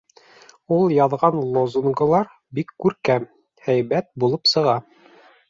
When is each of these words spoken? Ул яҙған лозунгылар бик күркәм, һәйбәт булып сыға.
Ул 0.77 0.93
яҙған 0.95 1.37
лозунгылар 1.57 2.31
бик 2.61 2.73
күркәм, 2.85 3.29
һәйбәт 3.69 4.11
булып 4.25 4.53
сыға. 4.55 4.77